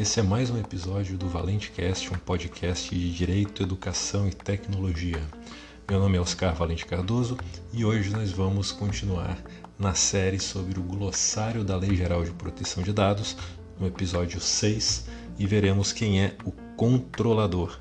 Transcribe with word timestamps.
Esse 0.00 0.18
é 0.18 0.22
mais 0.22 0.48
um 0.48 0.58
episódio 0.58 1.18
do 1.18 1.28
Valente 1.28 1.70
Cast, 1.72 2.10
um 2.10 2.16
podcast 2.16 2.88
de 2.88 3.12
Direito, 3.12 3.62
Educação 3.62 4.26
e 4.26 4.32
Tecnologia. 4.32 5.20
Meu 5.86 6.00
nome 6.00 6.16
é 6.16 6.20
Oscar 6.22 6.54
Valente 6.54 6.86
Cardoso 6.86 7.36
e 7.70 7.84
hoje 7.84 8.08
nós 8.08 8.32
vamos 8.32 8.72
continuar 8.72 9.36
na 9.78 9.92
série 9.92 10.40
sobre 10.40 10.80
o 10.80 10.82
glossário 10.82 11.62
da 11.62 11.76
Lei 11.76 11.94
Geral 11.94 12.24
de 12.24 12.30
Proteção 12.30 12.82
de 12.82 12.94
Dados, 12.94 13.36
no 13.78 13.86
episódio 13.86 14.40
6, 14.40 15.04
e 15.38 15.46
veremos 15.46 15.92
quem 15.92 16.22
é 16.22 16.34
o 16.46 16.50
controlador. 16.78 17.78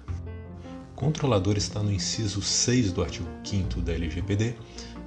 Controlador 0.98 1.56
está 1.56 1.82
no 1.82 1.90
inciso 1.90 2.42
6 2.42 2.92
do 2.92 3.02
artigo 3.02 3.30
5 3.46 3.80
da 3.80 3.94
LGPD, 3.94 4.56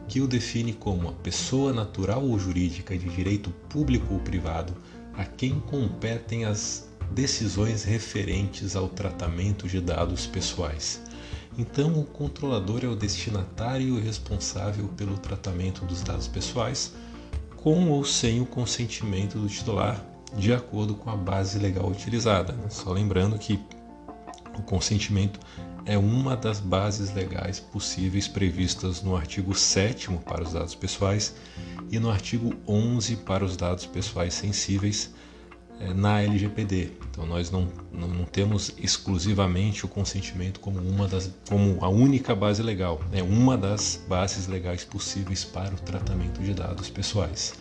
que 0.09 0.23
o 0.23 0.27
define 0.27 0.73
como 0.73 1.11
a 1.11 1.13
pessoa 1.13 1.75
natural 1.75 2.25
ou 2.25 2.39
jurídica 2.39 2.97
de 2.97 3.11
direito 3.11 3.51
público 3.69 4.15
ou 4.15 4.21
privado 4.21 4.75
a 5.15 5.25
quem 5.25 5.61
competem 5.61 6.47
as 6.47 6.91
decisões 7.13 7.85
referentes 7.85 8.75
ao 8.75 8.89
tratamento 8.89 9.69
de 9.69 9.81
dados 9.81 10.27
pessoais. 10.27 11.01
Então, 11.59 11.93
o 12.01 12.05
controlador 12.05 12.81
é 12.83 12.89
o 12.89 12.97
destinatário 12.97 14.01
responsável 14.01 14.89
pelo 14.97 15.19
tratamento 15.19 15.85
dos 15.85 16.03
dados 16.03 16.27
pessoais, 16.27 16.95
com 17.57 17.91
ou 17.91 18.05
sem 18.05 18.41
o 18.41 18.47
consentimento 18.47 19.39
do 19.39 19.49
titular, 19.49 20.03
de 20.37 20.53
acordo 20.53 20.95
com 20.95 21.11
a 21.11 21.17
base 21.17 21.59
legal 21.59 21.89
utilizada. 21.89 22.57
Só 22.71 22.91
lembrando 22.91 23.39
que 23.39 23.61
o 24.59 24.63
consentimento 24.63 25.39
é 25.85 25.99
uma 25.99 26.37
das 26.37 26.61
bases 26.61 27.13
legais 27.13 27.61
possíveis 27.61 28.27
previstas 28.27 29.03
no 29.03 29.15
artigo 29.15 29.55
7 29.55 30.09
para 30.25 30.43
os 30.43 30.53
dados 30.53 30.75
pessoais 30.75 31.35
e 31.91 31.99
no 31.99 32.11
artigo 32.11 32.55
11 32.67 33.17
para 33.17 33.45
os 33.45 33.57
dados 33.57 33.85
pessoais 33.85 34.33
sensíveis 34.33 35.11
na 35.95 36.23
LGPD. 36.23 36.93
Então 37.11 37.27
nós 37.27 37.51
não, 37.51 37.69
não, 37.93 38.25
temos 38.25 38.73
exclusivamente 38.79 39.85
o 39.85 39.89
consentimento 39.89 40.61
como 40.61 40.79
uma 40.79 41.07
das 41.07 41.31
como 41.49 41.85
a 41.85 41.89
única 41.89 42.35
base 42.35 42.63
legal, 42.63 43.01
é 43.13 43.23
uma 43.23 43.57
das 43.57 44.03
bases 44.09 44.47
legais 44.47 44.85
possíveis 44.85 45.45
para 45.45 45.75
o 45.75 45.79
tratamento 45.79 46.41
de 46.43 46.55
dados 46.55 46.89
pessoais. 46.89 47.55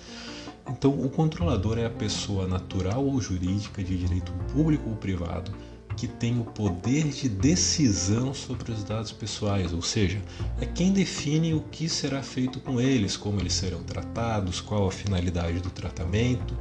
Então 0.70 0.92
o 0.92 1.10
controlador 1.10 1.78
é 1.78 1.86
a 1.86 1.90
pessoa 1.90 2.48
natural 2.48 3.04
ou 3.04 3.20
jurídica 3.20 3.84
de 3.84 3.98
direito 3.98 4.32
público 4.54 4.90
ou 4.90 4.96
privado 4.96 5.52
que 5.96 6.08
tem 6.08 6.40
o 6.40 6.44
poder 6.44 7.10
de 7.10 7.30
decisão 7.30 8.34
sobre 8.34 8.72
os 8.72 8.84
dados 8.84 9.12
pessoais, 9.12 9.74
ou 9.74 9.82
seja, 9.82 10.22
é 10.60 10.66
quem 10.66 10.92
define 10.92 11.54
o 11.54 11.62
que 11.62 11.88
será 11.90 12.24
feito 12.24 12.60
com 12.60 12.80
eles, 12.80 13.18
como 13.18 13.40
eles 13.40 13.54
serão 13.54 13.84
tratados, 13.84 14.62
qual 14.62 14.88
a 14.88 14.92
finalidade 14.92 15.60
do 15.60 15.70
tratamento, 15.70 16.58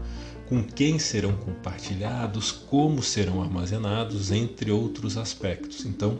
com 0.50 0.64
quem 0.64 0.98
serão 0.98 1.32
compartilhados, 1.36 2.50
como 2.50 3.04
serão 3.04 3.40
armazenados, 3.40 4.32
entre 4.32 4.72
outros 4.72 5.16
aspectos. 5.16 5.86
Então, 5.86 6.18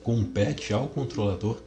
compete 0.00 0.72
ao 0.72 0.86
controlador 0.86 1.58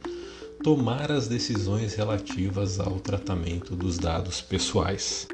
tomar 0.64 1.12
as 1.12 1.28
decisões 1.28 1.94
relativas 1.94 2.80
ao 2.80 2.98
tratamento 2.98 3.76
dos 3.76 3.98
dados 3.98 4.40
pessoais. 4.40 5.28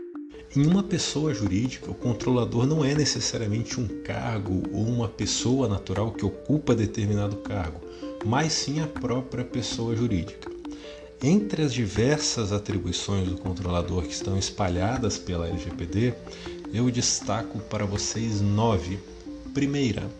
Em 0.55 0.67
uma 0.67 0.83
pessoa 0.83 1.33
jurídica, 1.33 1.89
o 1.89 1.95
controlador 1.95 2.67
não 2.67 2.84
é 2.84 2.93
necessariamente 2.93 3.79
um 3.79 4.03
cargo 4.03 4.65
ou 4.73 4.83
uma 4.83 5.06
pessoa 5.06 5.69
natural 5.69 6.11
que 6.11 6.27
ocupa 6.27 6.75
determinado 6.75 7.37
cargo, 7.37 7.81
mas 8.27 8.53
sim 8.53 8.81
a 8.81 8.87
própria 8.89 9.45
pessoa 9.45 9.95
jurídica. 9.95 10.52
Entre 11.25 11.62
as 11.62 11.73
diversas 11.73 12.51
atribuições 12.51 13.28
do 13.28 13.37
controlador 13.37 14.03
que 14.03 14.12
estão 14.12 14.37
espalhadas 14.37 15.19
pela 15.19 15.47
LGPD, 15.47 16.12
eu 16.75 16.91
destaco 16.91 17.61
para 17.61 17.87
vocês 17.87 18.41
nove. 18.41 18.98
Primeira, 19.55 20.11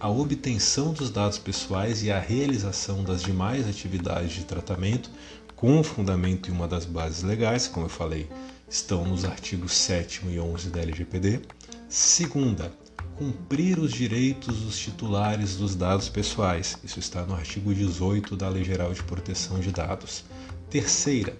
a 0.00 0.10
obtenção 0.10 0.92
dos 0.92 1.08
dados 1.08 1.38
pessoais 1.38 2.02
e 2.02 2.10
a 2.10 2.18
realização 2.18 3.04
das 3.04 3.22
demais 3.22 3.68
atividades 3.68 4.32
de 4.32 4.44
tratamento 4.44 5.08
com 5.54 5.84
fundamento 5.84 6.50
em 6.50 6.52
uma 6.52 6.66
das 6.66 6.84
bases 6.84 7.22
legais, 7.22 7.68
como 7.68 7.86
eu 7.86 7.90
falei, 7.90 8.28
estão 8.68 9.04
nos 9.04 9.24
artigos 9.24 9.72
7 9.72 10.22
e 10.30 10.40
11 10.40 10.68
da 10.70 10.80
LGPD. 10.80 11.42
Segunda, 11.88 12.72
cumprir 13.20 13.78
os 13.78 13.92
direitos 13.92 14.60
dos 14.60 14.78
titulares 14.78 15.56
dos 15.56 15.76
dados 15.76 16.08
pessoais. 16.08 16.78
Isso 16.82 16.98
está 16.98 17.22
no 17.26 17.34
artigo 17.34 17.74
18 17.74 18.34
da 18.34 18.48
Lei 18.48 18.64
Geral 18.64 18.94
de 18.94 19.02
Proteção 19.02 19.60
de 19.60 19.70
Dados. 19.70 20.24
Terceira, 20.70 21.36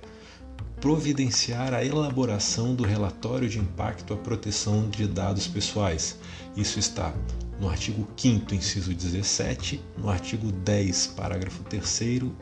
providenciar 0.79 1.73
a 1.73 1.83
elaboração 1.83 2.75
do 2.75 2.85
relatório 2.85 3.49
de 3.49 3.59
impacto 3.59 4.13
à 4.13 4.17
proteção 4.19 4.91
de 4.91 5.07
dados 5.07 5.47
pessoais. 5.47 6.19
Isso 6.55 6.79
está 6.79 7.15
no 7.59 7.71
artigo 7.71 8.07
5 8.15 8.55
inciso 8.55 8.93
17, 8.93 9.83
no 9.97 10.11
artigo 10.11 10.53
10, 10.53 11.07
parágrafo 11.17 11.63
3 11.63 12.01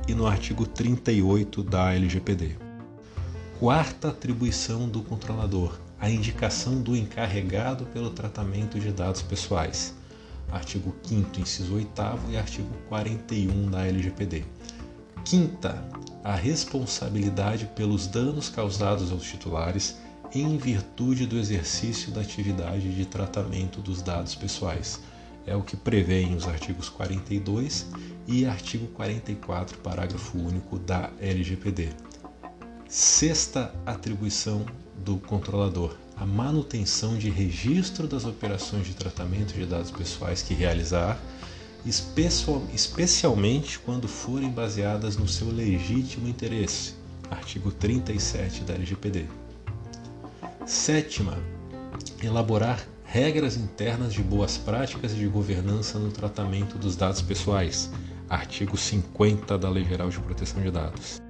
e 0.08 0.14
no 0.16 0.26
artigo 0.26 0.66
38 0.66 1.62
da 1.62 1.94
LGPD. 1.94 2.56
Quarta 3.60 4.08
atribuição 4.08 4.88
do 4.88 5.00
controlador: 5.00 5.78
a 6.00 6.08
indicação 6.08 6.80
do 6.80 6.96
encarregado 6.96 7.86
pelo 7.86 8.10
tratamento 8.10 8.78
de 8.78 8.92
dados 8.92 9.22
pessoais. 9.22 9.94
Artigo 10.50 10.94
5 11.02 11.40
inciso 11.40 11.74
8 11.74 11.90
e 12.30 12.36
artigo 12.36 12.72
41 12.88 13.70
da 13.70 13.86
LGPD. 13.86 14.44
Quinta, 15.24 15.82
a 16.24 16.34
responsabilidade 16.34 17.66
pelos 17.74 18.06
danos 18.06 18.48
causados 18.48 19.12
aos 19.12 19.24
titulares 19.24 19.96
em 20.34 20.56
virtude 20.56 21.26
do 21.26 21.38
exercício 21.38 22.12
da 22.12 22.20
atividade 22.20 22.94
de 22.94 23.04
tratamento 23.04 23.80
dos 23.80 24.02
dados 24.02 24.34
pessoais. 24.34 25.00
É 25.46 25.56
o 25.56 25.62
que 25.62 25.76
prevêem 25.76 26.34
os 26.34 26.46
artigos 26.46 26.88
42 26.88 27.86
e 28.26 28.44
artigo 28.44 28.86
44, 28.88 29.78
parágrafo 29.78 30.38
único 30.38 30.78
da 30.78 31.10
LGPD. 31.18 31.88
Sexta 32.86 33.74
atribuição 33.86 34.66
do 35.08 35.16
controlador: 35.16 35.96
a 36.16 36.26
manutenção 36.26 37.16
de 37.16 37.30
registro 37.30 38.06
das 38.06 38.26
operações 38.26 38.86
de 38.86 38.94
tratamento 38.94 39.54
de 39.54 39.64
dados 39.64 39.90
pessoais 39.90 40.42
que 40.42 40.52
realizar, 40.52 41.18
especialmente 42.74 43.78
quando 43.78 44.06
forem 44.06 44.50
baseadas 44.50 45.16
no 45.16 45.26
seu 45.26 45.50
legítimo 45.50 46.28
interesse. 46.28 46.94
Artigo 47.30 47.70
37 47.70 48.64
da 48.64 48.74
LGPD. 48.74 49.24
Sétima, 50.66 51.38
elaborar 52.22 52.86
regras 53.04 53.56
internas 53.56 54.12
de 54.12 54.22
boas 54.22 54.58
práticas 54.58 55.14
de 55.14 55.26
governança 55.26 55.98
no 55.98 56.10
tratamento 56.10 56.76
dos 56.76 56.96
dados 56.96 57.22
pessoais. 57.22 57.90
Artigo 58.28 58.76
50 58.76 59.56
da 59.56 59.70
Lei 59.70 59.84
Geral 59.84 60.10
de 60.10 60.20
Proteção 60.20 60.60
de 60.62 60.70
Dados. 60.70 61.27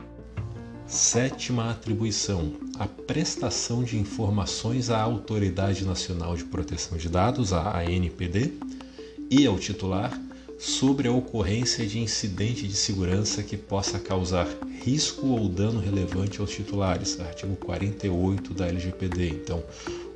Sétima 0.89 1.71
atribuição: 1.71 2.51
a 2.79 2.87
prestação 2.87 3.85
de 3.85 3.99
informações 3.99 4.89
à 4.89 4.99
Autoridade 4.99 5.85
Nacional 5.85 6.35
de 6.35 6.45
Proteção 6.45 6.97
de 6.97 7.11
Dados, 7.11 7.53
a 7.53 7.79
ANPD, 7.81 8.55
e 9.31 9.47
ao 9.47 9.59
titular 9.59 10.19
sobre 10.59 11.07
a 11.07 11.13
ocorrência 11.13 11.87
de 11.87 11.99
incidente 11.99 12.67
de 12.67 12.75
segurança 12.75 13.43
que 13.43 13.55
possa 13.55 13.99
causar 13.99 14.49
risco 14.83 15.27
ou 15.27 15.47
dano 15.47 15.79
relevante 15.79 16.41
aos 16.41 16.51
titulares, 16.51 17.21
artigo 17.21 17.55
48 17.57 18.55
da 18.55 18.67
LGPD. 18.67 19.29
Então, 19.29 19.63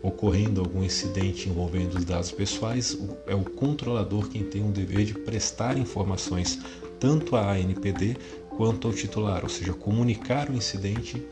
ocorrendo 0.03 0.62
algum 0.62 0.83
incidente 0.83 1.50
envolvendo 1.50 1.99
os 1.99 2.04
dados 2.06 2.33
pessoais, 2.33 2.99
é 3.27 3.34
o 3.34 3.44
controlador 3.44 4.31
quem 4.31 4.43
tem 4.43 4.66
o 4.66 4.72
dever 4.72 5.04
de 5.04 5.15
prestar 5.15 5.77
informações 5.77 6.59
tanto 6.99 7.37
à 7.37 7.53
ANPD 7.53 8.16
quanto 8.57 8.89
ao 8.89 8.95
titular, 8.95 9.43
ou 9.43 9.49
seja, 9.49 9.73
comunicar 9.73 10.51
o 10.51 10.55
incidente 10.55 11.23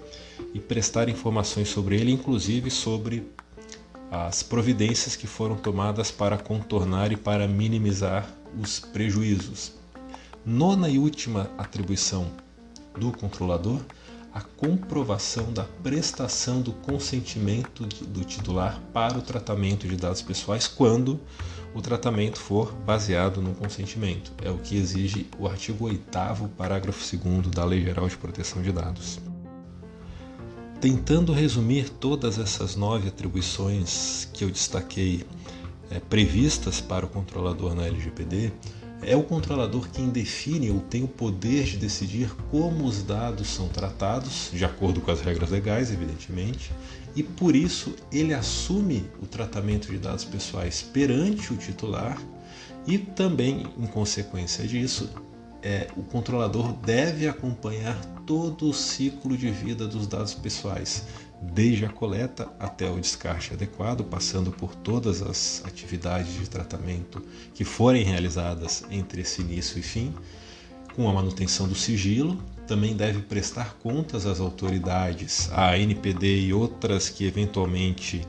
e 0.55 0.61
prestar 0.61 1.09
informações 1.09 1.69
sobre 1.69 1.97
ele, 2.01 2.13
inclusive 2.13 2.71
sobre 2.71 3.27
as 4.11 4.43
providências 4.43 5.15
que 5.15 5.27
foram 5.27 5.57
tomadas 5.57 6.11
para 6.11 6.37
contornar 6.37 7.13
e 7.13 7.17
para 7.17 7.47
minimizar 7.47 8.29
os 8.61 8.81
prejuízos. 8.81 9.73
Nona 10.45 10.89
e 10.89 10.99
última 10.99 11.51
atribuição 11.57 12.27
do 12.99 13.13
controlador, 13.13 13.81
a 14.33 14.41
comprovação 14.41 15.53
da 15.53 15.65
prestação 15.65 16.61
do 16.61 16.73
consentimento 16.73 17.85
do 17.85 18.25
titular 18.25 18.81
para 18.93 19.19
o 19.19 19.23
tratamento 19.23 19.87
de 19.87 19.97
dados 19.97 20.23
pessoais 20.23 20.67
quando 20.67 21.21
o 21.75 21.81
tratamento 21.81 22.39
for 22.39 22.73
baseado 22.73 23.41
no 23.41 23.55
consentimento. 23.55 24.33
É 24.43 24.51
o 24.51 24.59
que 24.59 24.77
exige 24.77 25.27
o 25.39 25.47
artigo 25.47 25.85
8 25.85 26.19
parágrafo 26.57 27.17
2 27.17 27.47
da 27.49 27.65
Lei 27.65 27.83
Geral 27.83 28.09
de 28.09 28.17
Proteção 28.17 28.63
de 28.63 28.73
Dados. 28.73 29.21
Tentando 30.81 31.33
resumir 31.33 31.91
todas 31.91 32.39
essas 32.39 32.75
nove 32.75 33.09
atribuições 33.09 34.29
que 34.33 34.45
eu 34.45 34.51
destaquei 34.51 35.27
é, 35.91 36.01
previstas 36.01 36.81
para 36.81 37.05
o 37.05 37.09
controlador 37.09 37.75
na 37.75 37.87
LGPD, 37.87 38.53
É 39.03 39.17
o 39.17 39.23
controlador 39.23 39.89
quem 39.91 40.11
define 40.11 40.71
ou 40.71 40.81
tem 40.81 41.03
o 41.03 41.09
poder 41.09 41.65
de 41.65 41.79
decidir 41.79 42.35
como 42.51 42.85
os 42.85 43.03
dados 43.03 43.49
são 43.49 43.67
tratados, 43.69 44.51
de 44.53 44.65
acordo 44.65 45.01
com 45.01 45.11
as 45.11 45.21
regras 45.21 45.51
legais, 45.51 45.91
evidentemente, 45.91 46.71
e 47.17 47.23
por 47.23 47.57
isso 47.57 47.95
ele 48.13 48.35
assume 48.35 49.05
o 49.23 49.27
tratamento 49.27 49.91
de 49.91 49.99
dados 49.99 50.25
pessoais 50.25 50.83
perante 50.83 51.53
o 51.53 51.57
titular 51.57 52.21
e 52.87 52.99
também, 52.99 53.67
em 53.79 53.87
consequência 53.87 54.67
disso, 54.67 55.09
é, 55.63 55.89
o 55.97 56.03
controlador 56.03 56.73
deve 56.73 57.29
acompanhar 57.29 57.99
todo 58.27 58.69
o 58.69 58.75
ciclo 58.75 59.37
de 59.37 59.51
vida 59.51 59.87
dos 59.87 60.07
dados 60.07 60.35
pessoais, 60.35 61.05
desde 61.41 61.85
a 61.85 61.89
coleta 61.89 62.49
até 62.59 62.91
o 62.91 63.01
descarte 63.01 63.55
adequado, 63.55 64.05
passando 64.05 64.51
por 64.51 64.75
todas 64.75 65.23
as 65.23 65.63
atividades 65.65 66.35
de 66.35 66.49
tratamento 66.49 67.23
que 67.55 67.65
forem 67.65 68.05
realizadas 68.05 68.85
entre 68.91 69.23
esse 69.23 69.41
início 69.41 69.79
e 69.79 69.83
fim, 69.83 70.15
com 70.95 71.09
a 71.09 71.13
manutenção 71.13 71.67
do 71.67 71.75
sigilo, 71.75 72.37
também 72.67 72.95
deve 72.95 73.23
prestar 73.23 73.75
contas 73.83 74.27
às 74.27 74.39
autoridades, 74.39 75.51
à 75.53 75.79
NPD 75.79 76.43
e 76.43 76.53
outras 76.53 77.09
que 77.09 77.25
eventualmente 77.25 78.21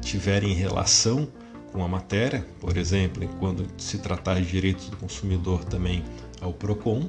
tiverem 0.00 0.52
relação 0.52 1.28
com 1.72 1.82
a 1.84 1.88
matéria, 1.88 2.46
por 2.60 2.76
exemplo, 2.76 3.26
quando 3.38 3.66
se 3.76 3.98
tratar 3.98 4.34
de 4.40 4.46
direitos 4.46 4.88
do 4.88 4.96
consumidor 4.96 5.64
também 5.64 6.04
ao 6.40 6.52
PROCON. 6.52 7.08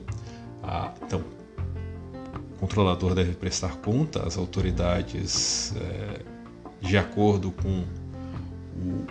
Ah, 0.63 0.93
então, 1.05 1.23
controlador 2.59 3.15
deve 3.15 3.33
prestar 3.33 3.77
conta 3.77 4.27
às 4.27 4.37
autoridades 4.37 5.73
é, 5.75 6.19
de 6.81 6.97
acordo 6.97 7.51
com 7.51 7.83
o, 8.77 9.05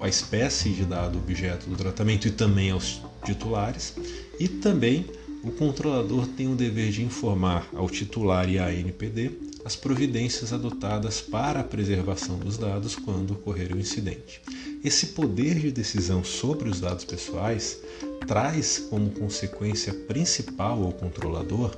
a 0.00 0.08
espécie 0.08 0.70
de 0.70 0.84
dado 0.84 1.18
objeto 1.18 1.68
do 1.68 1.76
tratamento 1.76 2.28
e 2.28 2.30
também 2.30 2.70
aos 2.70 3.00
titulares. 3.24 3.94
E 4.38 4.48
também 4.48 5.06
o 5.42 5.50
controlador 5.52 6.26
tem 6.26 6.52
o 6.52 6.56
dever 6.56 6.90
de 6.90 7.02
informar 7.02 7.68
ao 7.72 7.88
titular 7.88 8.48
e 8.48 8.58
à 8.58 8.72
NPD 8.72 9.30
as 9.64 9.76
providências 9.76 10.52
adotadas 10.52 11.20
para 11.20 11.60
a 11.60 11.64
preservação 11.64 12.38
dos 12.38 12.56
dados 12.56 12.96
quando 12.96 13.32
ocorrer 13.32 13.74
o 13.74 13.78
incidente. 13.78 14.40
Esse 14.82 15.08
poder 15.08 15.58
de 15.58 15.70
decisão 15.70 16.24
sobre 16.24 16.68
os 16.68 16.80
dados 16.80 17.04
pessoais 17.04 17.80
traz 18.26 18.78
como 18.90 19.10
consequência 19.10 19.92
principal 19.92 20.82
ao 20.82 20.92
controlador 20.92 21.76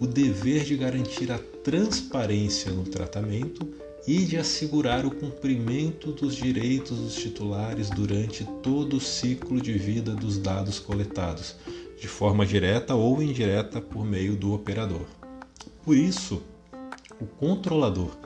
o 0.00 0.06
dever 0.06 0.64
de 0.64 0.76
garantir 0.76 1.30
a 1.32 1.38
transparência 1.38 2.72
no 2.72 2.84
tratamento 2.84 3.68
e 4.06 4.24
de 4.24 4.38
assegurar 4.38 5.04
o 5.04 5.10
cumprimento 5.10 6.12
dos 6.12 6.34
direitos 6.34 6.96
dos 6.98 7.14
titulares 7.14 7.90
durante 7.90 8.44
todo 8.62 8.96
o 8.96 9.00
ciclo 9.00 9.60
de 9.60 9.72
vida 9.72 10.14
dos 10.14 10.38
dados 10.38 10.78
coletados, 10.78 11.56
de 12.00 12.08
forma 12.08 12.46
direta 12.46 12.94
ou 12.94 13.22
indireta 13.22 13.80
por 13.80 14.04
meio 14.04 14.34
do 14.36 14.54
operador. 14.54 15.04
Por 15.84 15.96
isso, 15.96 16.42
o 17.20 17.26
controlador 17.26 18.16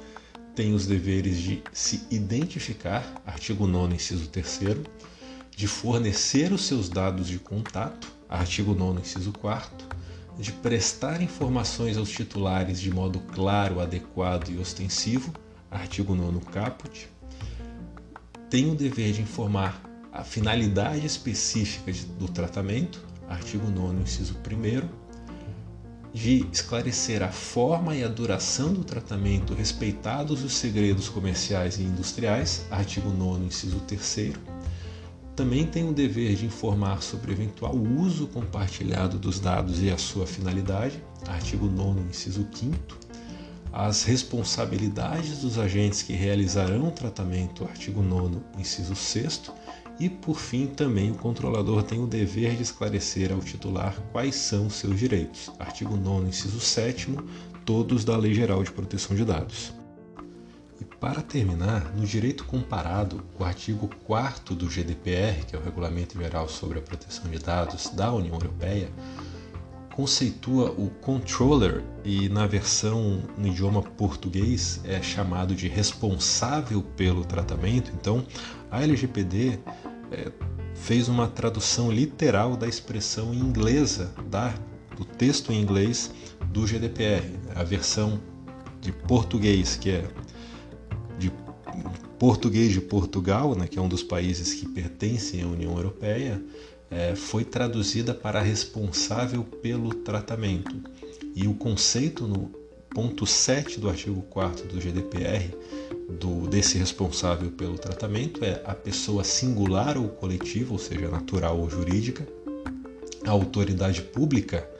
tem 0.55 0.75
os 0.75 0.87
deveres 0.87 1.39
de 1.39 1.63
se 1.73 2.03
identificar, 2.11 3.23
artigo 3.27 3.67
9, 3.67 3.95
inciso 3.95 4.29
3, 4.29 4.61
de 5.57 5.67
fornecer 5.67 6.53
os 6.53 6.65
seus 6.65 6.89
dados 6.89 7.27
de 7.27 7.39
contato, 7.39 8.09
artigo 8.29 8.75
9, 8.75 9.01
inciso 9.01 9.33
4, 9.33 9.89
de 10.38 10.52
prestar 10.52 11.20
informações 11.20 11.96
aos 11.96 12.11
titulares 12.11 12.81
de 12.81 12.90
modo 12.90 13.20
claro, 13.20 13.81
adequado 13.81 14.50
e 14.50 14.58
ostensivo, 14.58 15.32
artigo 15.70 16.14
9 16.14 16.40
caput, 16.46 17.08
tem 18.49 18.70
o 18.70 18.75
dever 18.75 19.12
de 19.12 19.23
informar 19.23 19.82
a 20.12 20.23
finalidade 20.23 21.06
específica 21.06 21.90
do 22.19 22.29
tratamento, 22.29 23.02
artigo 23.29 23.70
9, 23.70 24.02
inciso 24.02 24.37
1, 24.37 24.88
de 26.12 26.46
esclarecer 26.52 27.23
a 27.23 27.32
forma 27.32 27.96
e 27.96 28.05
a 28.05 28.08
duração 28.08 28.75
do 28.75 28.84
tratamento, 28.84 29.55
respeitados 29.55 30.44
os 30.44 30.52
segredos 30.52 31.08
comerciais 31.08 31.79
e 31.79 31.82
industriais, 31.82 32.67
artigo 32.70 33.08
9, 33.08 33.46
inciso 33.46 33.81
3. 33.81 34.52
Também 35.34 35.67
tem 35.67 35.88
o 35.88 35.94
dever 35.94 36.34
de 36.37 36.44
informar 36.44 37.02
sobre 37.02 37.32
eventual 37.32 37.75
uso 37.75 38.26
compartilhado 38.26 39.19
dos 39.19 39.40
dados 39.40 39.82
e 39.82 39.90
a 39.90 39.96
sua 39.96 40.26
finalidade, 40.26 41.02
artigo 41.26 41.67
9, 41.67 42.00
inciso 42.00 42.46
5. 42.52 42.76
As 43.73 44.05
responsabilidades 44.05 45.38
dos 45.38 45.58
agentes 45.58 46.02
que 46.02 46.12
realizarão 46.12 46.88
o 46.88 46.90
tratamento, 46.90 47.64
artigo 47.64 48.02
9, 48.02 48.37
inciso 48.58 48.94
6 48.94 49.50
e, 49.99 50.11
por 50.11 50.38
fim, 50.38 50.67
também 50.67 51.11
o 51.11 51.14
controlador 51.14 51.82
tem 51.82 51.99
o 51.99 52.06
dever 52.06 52.55
de 52.55 52.62
esclarecer 52.62 53.32
ao 53.32 53.40
titular 53.40 53.99
quais 54.12 54.34
são 54.34 54.69
seus 54.69 54.99
direitos. 54.99 55.50
Artigo 55.58 55.96
9, 55.96 56.29
inciso 56.29 56.61
7, 56.61 57.17
todos 57.64 58.05
da 58.05 58.17
Lei 58.19 58.34
Geral 58.34 58.62
de 58.62 58.70
Proteção 58.70 59.17
de 59.17 59.25
Dados. 59.25 59.73
Para 61.03 61.21
terminar, 61.21 61.93
no 61.97 62.07
direito 62.07 62.45
comparado, 62.45 63.25
o 63.37 63.43
artigo 63.43 63.91
4 64.07 64.55
do 64.55 64.71
GDPR, 64.71 65.45
que 65.45 65.57
é 65.57 65.59
o 65.59 65.63
Regulamento 65.63 66.17
Geral 66.17 66.49
sobre 66.49 66.79
a 66.79 66.81
Proteção 66.81 67.29
de 67.29 67.41
Dados 67.41 67.89
da 67.89 68.13
União 68.13 68.35
Europeia, 68.35 68.89
conceitua 69.97 70.71
o 70.71 70.91
controller 71.01 71.83
e 72.05 72.29
na 72.29 72.47
versão 72.47 73.21
no 73.37 73.49
idioma 73.49 73.83
português 73.83 74.81
é 74.85 75.03
chamado 75.03 75.57
de 75.57 75.67
responsável 75.67 76.85
pelo 76.97 77.25
tratamento. 77.25 77.91
Então, 78.01 78.25
a 78.71 78.81
LGPD 78.81 79.59
é, 80.13 80.31
fez 80.73 81.09
uma 81.09 81.27
tradução 81.27 81.91
literal 81.91 82.57
da 82.57 82.69
expressão 82.69 83.35
inglesa 83.35 84.15
da, 84.31 84.55
do 84.97 85.05
texto 85.05 85.53
em 85.53 85.61
inglês 85.61 86.13
do 86.53 86.65
GDPR, 86.65 87.27
a 87.57 87.65
versão 87.65 88.21
de 88.81 88.93
português 88.93 89.75
que 89.75 89.91
é 89.91 90.05
português 92.23 92.71
de 92.71 92.81
Portugal, 92.81 93.57
né, 93.57 93.67
que 93.67 93.81
é 93.81 93.83
um 93.83 93.89
dos 93.89 94.05
países 94.05 94.55
que 94.55 94.65
pertencem 94.69 95.43
à 95.43 95.47
União 95.49 95.77
Europeia, 95.77 96.41
é, 96.89 97.17
foi 97.17 97.45
traduzida 97.45 98.15
para 98.15 98.41
responsável 98.41 99.43
pelo 99.43 99.93
tratamento. 99.93 100.73
E 101.35 101.49
o 101.49 101.55
conceito 101.55 102.29
no 102.29 102.49
ponto 102.91 103.27
7 103.27 103.81
do 103.81 103.89
artigo 103.89 104.23
4 104.31 104.69
do 104.69 104.81
GDPR, 104.81 105.51
do, 106.21 106.47
desse 106.47 106.79
responsável 106.79 107.51
pelo 107.51 107.77
tratamento, 107.77 108.45
é 108.45 108.63
a 108.65 108.73
pessoa 108.73 109.25
singular 109.25 109.99
ou 109.99 110.09
coletiva, 110.09 110.73
ou 110.73 110.79
seja, 110.79 111.09
natural 111.09 111.59
ou 111.59 111.69
jurídica, 111.69 112.25
a 113.27 113.33
autoridade 113.33 114.01
pública, 114.01 114.71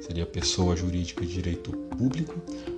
seria 0.00 0.26
pessoa 0.26 0.74
jurídica 0.74 1.24
de 1.24 1.32
direito 1.32 1.70
público, 1.70 2.34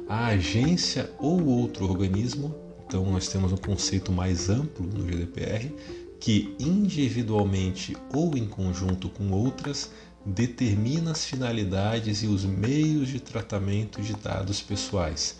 a 0.06 0.26
agência 0.26 1.10
ou 1.18 1.42
outro 1.46 1.86
organismo, 1.86 2.69
então 2.90 3.04
nós 3.04 3.28
temos 3.28 3.52
um 3.52 3.56
conceito 3.56 4.10
mais 4.10 4.50
amplo 4.50 4.84
no 4.84 5.06
GDPR, 5.06 5.72
que 6.18 6.56
individualmente 6.58 7.96
ou 8.12 8.36
em 8.36 8.48
conjunto 8.48 9.08
com 9.08 9.30
outras 9.30 9.92
determina 10.26 11.12
as 11.12 11.24
finalidades 11.24 12.24
e 12.24 12.26
os 12.26 12.44
meios 12.44 13.06
de 13.06 13.20
tratamento 13.20 14.02
de 14.02 14.12
dados 14.14 14.60
pessoais, 14.60 15.36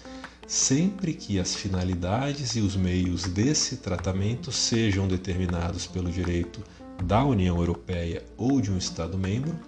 sempre 0.47 1.13
que 1.13 1.41
as 1.41 1.53
finalidades 1.57 2.55
e 2.55 2.61
os 2.61 2.77
meios 2.77 3.25
desse 3.25 3.79
tratamento 3.79 4.53
sejam 4.53 5.09
determinados 5.09 5.89
pelo 5.89 6.09
direito 6.09 6.63
da 7.03 7.25
União 7.25 7.59
Europeia 7.59 8.25
ou 8.37 8.61
de 8.61 8.71
um 8.71 8.79
Estado-membro, 8.79 9.59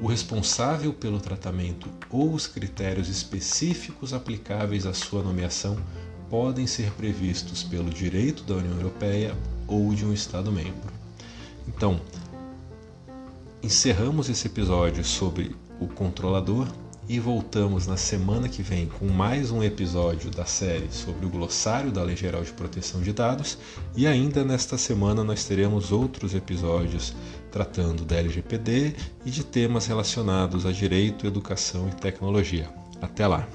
o 0.00 0.06
responsável 0.06 0.94
pelo 0.94 1.20
tratamento 1.20 1.90
ou 2.08 2.32
os 2.32 2.46
critérios 2.46 3.10
específicos 3.10 4.14
aplicáveis 4.14 4.86
à 4.86 4.94
sua 4.94 5.22
nomeação 5.22 5.76
podem 6.30 6.66
ser 6.66 6.90
previstos 6.92 7.62
pelo 7.62 7.90
direito 7.90 8.42
da 8.44 8.54
União 8.54 8.74
Europeia 8.76 9.34
ou 9.66 9.94
de 9.94 10.04
um 10.04 10.12
Estado-membro. 10.12 10.92
Então, 11.66 12.00
encerramos 13.62 14.28
esse 14.28 14.46
episódio 14.46 15.04
sobre 15.04 15.54
o 15.80 15.86
controlador 15.86 16.66
e 17.08 17.18
voltamos 17.18 17.86
na 17.86 17.96
semana 17.96 18.48
que 18.48 18.62
vem 18.62 18.86
com 18.86 19.06
mais 19.06 19.50
um 19.50 19.62
episódio 19.62 20.30
da 20.30 20.44
série 20.44 20.92
sobre 20.92 21.24
o 21.24 21.30
glossário 21.30 21.90
da 21.90 22.02
Lei 22.02 22.14
Geral 22.14 22.42
de 22.42 22.52
Proteção 22.52 23.00
de 23.00 23.14
Dados 23.14 23.56
e 23.96 24.06
ainda 24.06 24.44
nesta 24.44 24.76
semana 24.76 25.24
nós 25.24 25.44
teremos 25.44 25.90
outros 25.90 26.34
episódios 26.34 27.14
tratando 27.50 28.04
da 28.04 28.16
LGPD 28.16 28.94
e 29.24 29.30
de 29.30 29.42
temas 29.42 29.86
relacionados 29.86 30.66
a 30.66 30.72
direito, 30.72 31.26
educação 31.26 31.88
e 31.88 31.92
tecnologia. 31.92 32.68
Até 33.00 33.26
lá! 33.26 33.48